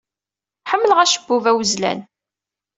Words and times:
Ḥemmleɣ 0.69 0.99
acebbub 0.99 1.45
awezlan. 1.51 1.99